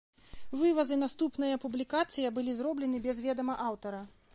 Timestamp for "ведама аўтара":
3.29-4.07